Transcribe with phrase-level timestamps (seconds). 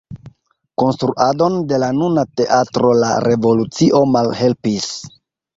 [0.83, 4.91] Konstruadon de la nuna teatro la revolucio malhelpis.